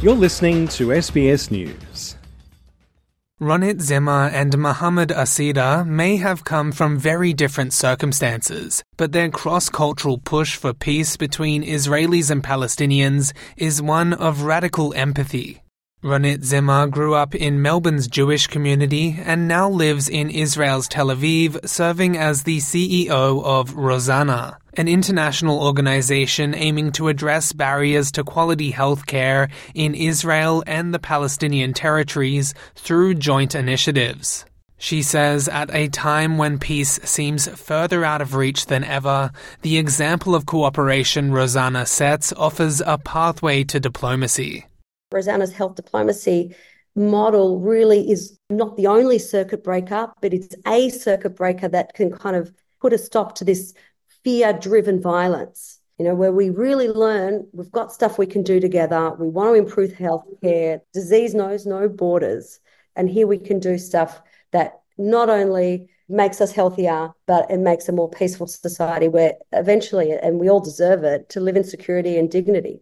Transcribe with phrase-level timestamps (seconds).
[0.00, 2.14] You're listening to SBS News.
[3.40, 10.18] Ronit Zimmer and Mohammad Asideh may have come from very different circumstances, but their cross-cultural
[10.18, 15.64] push for peace between Israelis and Palestinians is one of radical empathy.
[16.04, 21.68] Ronit Zimmer grew up in Melbourne's Jewish community and now lives in Israel's Tel Aviv,
[21.68, 28.70] serving as the CEO of Rozana, an international organization aiming to address barriers to quality
[28.70, 34.44] health care in Israel and the Palestinian territories through joint initiatives.
[34.78, 39.76] She says at a time when peace seems further out of reach than ever, the
[39.78, 44.64] example of cooperation Rozana sets offers a pathway to diplomacy.
[45.12, 46.54] Rozana's health diplomacy
[46.94, 52.12] model really is not the only circuit breaker, but it's a circuit breaker that can
[52.12, 53.74] kind of put a stop to this
[54.24, 55.80] fear driven violence.
[55.98, 59.14] You know, where we really learn we've got stuff we can do together.
[59.18, 60.80] We want to improve healthcare.
[60.92, 62.60] Disease knows no borders.
[62.94, 64.20] And here we can do stuff
[64.52, 70.12] that not only makes us healthier, but it makes a more peaceful society where eventually,
[70.12, 72.80] and we all deserve it, to live in security and dignity.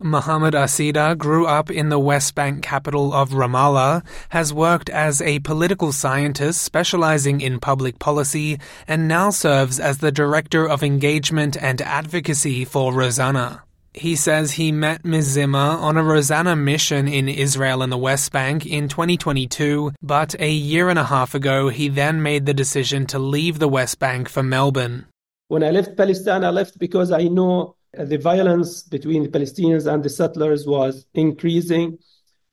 [0.00, 5.38] Mohammad Asideh grew up in the West Bank capital of Ramallah, has worked as a
[5.40, 11.80] political scientist specializing in public policy, and now serves as the Director of Engagement and
[11.80, 13.62] Advocacy for Rozana.
[13.92, 15.26] He says he met Ms.
[15.26, 20.50] Zimmer on a Rozana mission in Israel and the West Bank in 2022, but a
[20.50, 24.28] year and a half ago he then made the decision to leave the West Bank
[24.28, 25.06] for Melbourne.
[25.46, 30.02] When I left Palestine, I left because I know the violence between the Palestinians and
[30.02, 31.98] the settlers was increasing.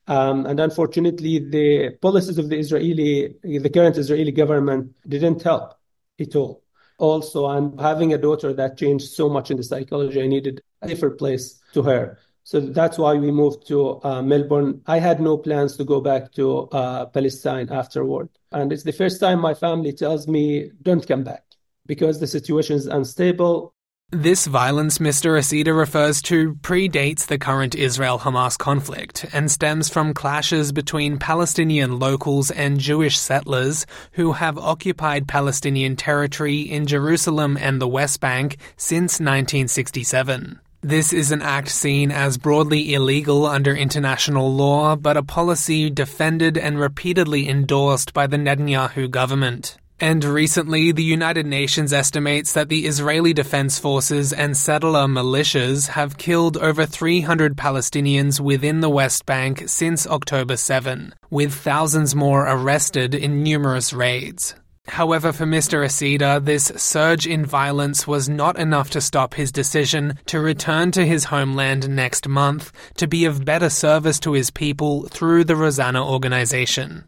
[0.07, 5.73] Um, and unfortunately, the policies of the Israeli, the current Israeli government didn't help
[6.19, 6.63] at all.
[6.97, 10.21] Also, I'm having a daughter that changed so much in the psychology.
[10.21, 12.19] I needed a different place to her.
[12.43, 14.81] So that's why we moved to uh, Melbourne.
[14.87, 18.29] I had no plans to go back to uh, Palestine afterward.
[18.51, 21.43] And it's the first time my family tells me, don't come back
[21.85, 23.73] because the situation is unstable.
[24.13, 25.39] This violence Mr.
[25.39, 31.97] Asideh refers to predates the current Israel Hamas conflict and stems from clashes between Palestinian
[31.97, 38.57] locals and Jewish settlers who have occupied Palestinian territory in Jerusalem and the West Bank
[38.75, 40.59] since 1967.
[40.81, 46.57] This is an act seen as broadly illegal under international law, but a policy defended
[46.57, 49.77] and repeatedly endorsed by the Netanyahu government.
[50.01, 56.17] And recently, the United Nations estimates that the Israeli Defense Forces and settler militias have
[56.17, 63.13] killed over 300 Palestinians within the West Bank since October 7, with thousands more arrested
[63.13, 64.55] in numerous raids.
[64.87, 65.85] However, for Mr.
[65.85, 71.05] Asideh, this surge in violence was not enough to stop his decision to return to
[71.05, 76.03] his homeland next month to be of better service to his people through the Rozana
[76.03, 77.03] organization.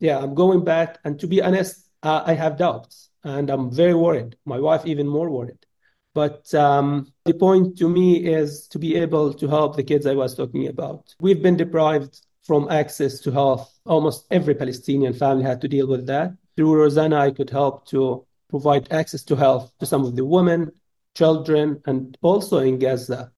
[0.00, 3.94] Yeah, I'm going back, and to be honest, uh, I have doubts and I'm very
[3.94, 4.36] worried.
[4.44, 5.64] My wife, even more worried.
[6.14, 10.14] But um, the point to me is to be able to help the kids I
[10.14, 11.14] was talking about.
[11.20, 13.72] We've been deprived from access to health.
[13.84, 16.32] Almost every Palestinian family had to deal with that.
[16.56, 20.72] Through Rozana, I could help to provide access to health to some of the women,
[21.14, 23.30] children, and also in Gaza.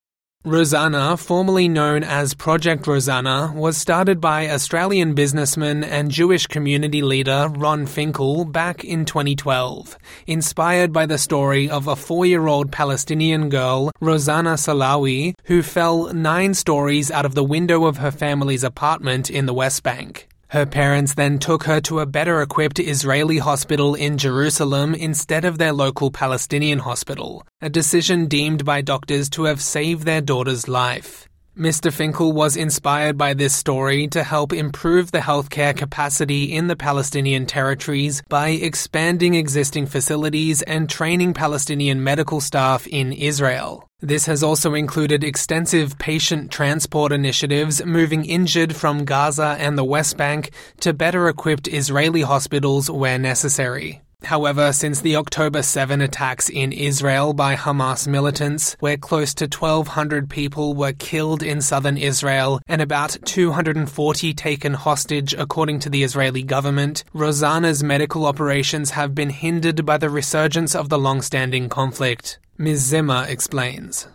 [0.47, 7.51] Rozana, formerly known as Project Rozana, was started by Australian businessman and Jewish community leader
[7.55, 14.57] Ron Finkel back in 2012, inspired by the story of a four-year-old Palestinian girl, Rozana
[14.57, 19.53] Salawi, who fell nine stories out of the window of her family's apartment in the
[19.53, 20.30] West Bank.
[20.51, 25.59] Her parents then took her to a better equipped Israeli hospital in Jerusalem instead of
[25.59, 31.30] their local Palestinian hospital, a decision deemed by doctors to have saved their daughter's life.
[31.61, 31.93] Mr.
[31.93, 37.45] Finkel was inspired by this story to help improve the healthcare capacity in the Palestinian
[37.45, 43.87] territories by expanding existing facilities and training Palestinian medical staff in Israel.
[44.01, 50.17] This has also included extensive patient transport initiatives moving injured from Gaza and the West
[50.17, 54.01] Bank to better equipped Israeli hospitals where necessary.
[54.23, 60.29] However, since the October 7 attacks in Israel by Hamas militants, where close to 1,200
[60.29, 66.43] people were killed in southern Israel and about 240 taken hostage according to the Israeli
[66.43, 72.39] government, Rozana's medical operations have been hindered by the resurgence of the long-standing conflict.
[72.59, 72.81] Ms.
[72.81, 74.07] Zimmer explains.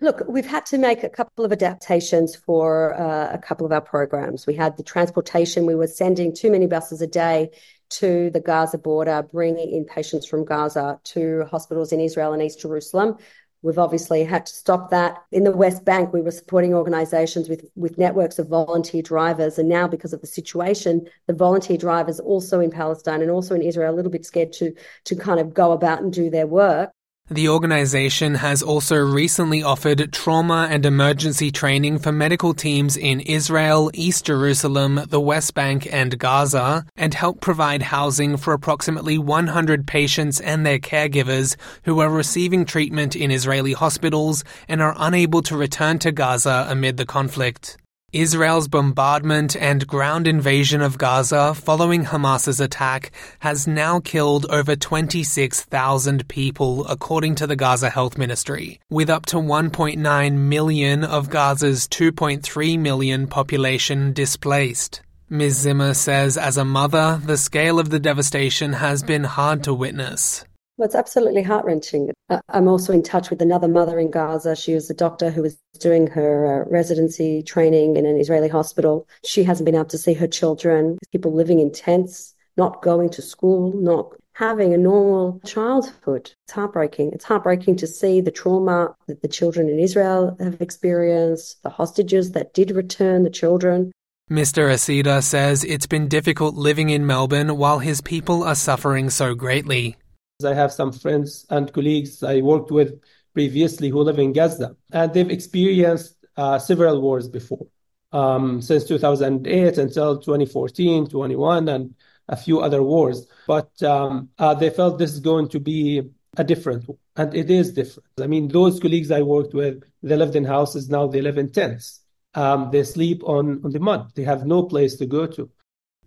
[0.00, 3.82] Look, we've had to make a couple of adaptations for uh, a couple of our
[3.82, 4.46] programs.
[4.46, 7.50] We had the transportation, we were sending too many buses a day
[7.90, 12.60] to the Gaza border, bringing in patients from Gaza to hospitals in Israel and East
[12.60, 13.16] Jerusalem.
[13.62, 15.22] We've obviously had to stop that.
[15.32, 19.58] In the West Bank, we were supporting organisations with, with networks of volunteer drivers.
[19.58, 23.62] And now, because of the situation, the volunteer drivers also in Palestine and also in
[23.62, 24.72] Israel are a little bit scared to,
[25.04, 26.90] to kind of go about and do their work.
[27.32, 33.88] The organization has also recently offered trauma and emergency training for medical teams in Israel,
[33.94, 40.40] East Jerusalem, the West Bank, and Gaza, and helped provide housing for approximately 100 patients
[40.40, 41.54] and their caregivers
[41.84, 46.96] who are receiving treatment in Israeli hospitals and are unable to return to Gaza amid
[46.96, 47.76] the conflict.
[48.12, 56.26] Israel's bombardment and ground invasion of Gaza following Hamas's attack has now killed over 26,000
[56.26, 62.78] people, according to the Gaza Health Ministry, with up to 1.9 million of Gaza's 2.3
[62.80, 65.02] million population displaced.
[65.28, 65.58] Ms.
[65.58, 70.44] Zimmer says as a mother, the scale of the devastation has been hard to witness.
[70.80, 72.10] Well, it's absolutely heart wrenching.
[72.30, 74.56] Uh, I'm also in touch with another mother in Gaza.
[74.56, 79.06] She was a doctor who was doing her uh, residency training in an Israeli hospital.
[79.22, 80.96] She hasn't been able to see her children.
[81.12, 86.32] People living in tents, not going to school, not having a normal childhood.
[86.46, 87.10] It's heartbreaking.
[87.12, 92.32] It's heartbreaking to see the trauma that the children in Israel have experienced, the hostages
[92.32, 93.92] that did return, the children.
[94.30, 94.72] Mr.
[94.72, 99.98] Asideh says it's been difficult living in Melbourne while his people are suffering so greatly.
[100.44, 103.00] I have some friends and colleagues I worked with
[103.32, 107.66] previously who live in Gaza, and they've experienced uh, several wars before,
[108.12, 111.94] um, since 2008 until 2014, 21, and
[112.28, 113.26] a few other wars.
[113.46, 117.72] But um, uh, they felt this is going to be a different and it is
[117.72, 118.08] different.
[118.20, 121.50] I mean, those colleagues I worked with, they lived in houses, now they live in
[121.50, 122.00] tents.
[122.34, 124.12] Um, they sleep on, on the mud.
[124.14, 125.50] They have no place to go to.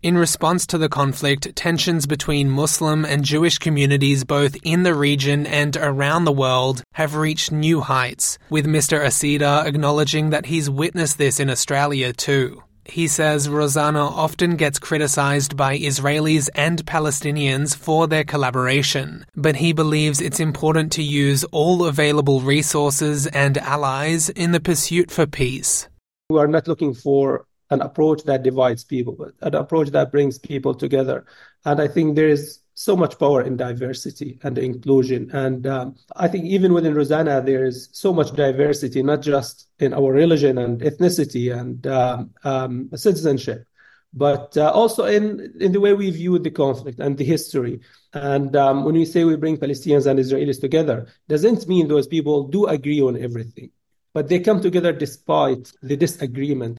[0.04, 5.46] In response to the conflict, tensions between Muslim and Jewish communities both in the region
[5.46, 9.02] and around the world have reached new heights, with Mr.
[9.02, 12.62] Asideh acknowledging that he's witnessed this in Australia too.
[12.84, 19.72] He says Rozana often gets criticized by Israelis and Palestinians for their collaboration, but he
[19.72, 25.88] believes it's important to use all available resources and allies in the pursuit for peace.
[26.28, 30.38] We are not looking for an approach that divides people, but an approach that brings
[30.38, 31.26] people together.
[31.64, 35.30] And I think there is so much power in diversity and inclusion.
[35.32, 39.94] And um, I think even within Rozana, there is so much diversity, not just in
[39.94, 43.66] our religion and ethnicity and um, um, citizenship,
[44.12, 47.80] but uh, also in, in the way we view the conflict and the history.
[48.12, 52.48] And um, when we say we bring Palestinians and Israelis together, doesn't mean those people
[52.48, 53.70] do agree on everything,
[54.12, 56.76] but they come together despite the disagreement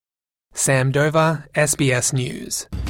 [0.57, 2.84] Sam Dover, SBS News.